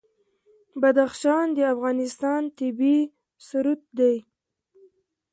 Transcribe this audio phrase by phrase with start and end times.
[0.81, 2.99] بدخشان د افغانستان طبعي
[3.47, 4.15] ثروت دی.